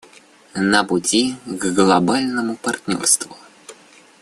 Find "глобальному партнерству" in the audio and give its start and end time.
1.73-3.37